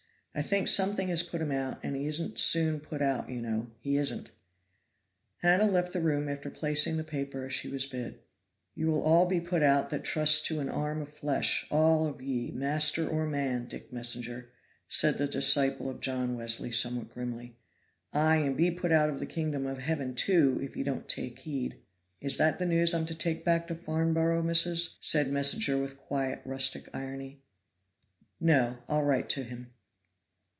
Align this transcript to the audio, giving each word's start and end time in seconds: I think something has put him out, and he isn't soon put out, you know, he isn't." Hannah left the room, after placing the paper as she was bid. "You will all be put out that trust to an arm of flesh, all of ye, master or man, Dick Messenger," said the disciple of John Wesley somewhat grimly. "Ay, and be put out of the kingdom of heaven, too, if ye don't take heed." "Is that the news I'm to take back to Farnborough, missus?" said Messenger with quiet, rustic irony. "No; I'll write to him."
I 0.33 0.41
think 0.41 0.69
something 0.69 1.09
has 1.09 1.23
put 1.23 1.41
him 1.41 1.51
out, 1.51 1.81
and 1.83 1.93
he 1.93 2.07
isn't 2.07 2.39
soon 2.39 2.79
put 2.79 3.01
out, 3.01 3.29
you 3.29 3.41
know, 3.41 3.69
he 3.81 3.97
isn't." 3.97 4.31
Hannah 5.41 5.69
left 5.69 5.91
the 5.91 5.99
room, 5.99 6.29
after 6.29 6.49
placing 6.49 6.95
the 6.95 7.03
paper 7.03 7.43
as 7.43 7.51
she 7.51 7.67
was 7.67 7.85
bid. 7.85 8.19
"You 8.73 8.87
will 8.87 9.01
all 9.01 9.25
be 9.25 9.41
put 9.41 9.61
out 9.61 9.89
that 9.89 10.05
trust 10.05 10.45
to 10.45 10.61
an 10.61 10.69
arm 10.69 11.01
of 11.01 11.09
flesh, 11.11 11.67
all 11.69 12.07
of 12.07 12.21
ye, 12.21 12.49
master 12.51 13.05
or 13.09 13.25
man, 13.27 13.65
Dick 13.67 13.91
Messenger," 13.91 14.47
said 14.87 15.17
the 15.17 15.27
disciple 15.27 15.89
of 15.89 15.99
John 15.99 16.37
Wesley 16.37 16.71
somewhat 16.71 17.09
grimly. 17.13 17.57
"Ay, 18.13 18.37
and 18.37 18.55
be 18.55 18.71
put 18.71 18.93
out 18.93 19.09
of 19.09 19.19
the 19.19 19.25
kingdom 19.25 19.67
of 19.67 19.79
heaven, 19.79 20.15
too, 20.15 20.57
if 20.63 20.77
ye 20.77 20.83
don't 20.83 21.09
take 21.09 21.39
heed." 21.39 21.75
"Is 22.21 22.37
that 22.37 22.57
the 22.57 22.65
news 22.65 22.93
I'm 22.93 23.05
to 23.07 23.15
take 23.15 23.43
back 23.43 23.67
to 23.67 23.75
Farnborough, 23.75 24.43
missus?" 24.43 24.97
said 25.01 25.29
Messenger 25.29 25.77
with 25.77 25.97
quiet, 25.99 26.41
rustic 26.45 26.87
irony. 26.93 27.41
"No; 28.39 28.77
I'll 28.87 29.03
write 29.03 29.27
to 29.31 29.43
him." 29.43 29.71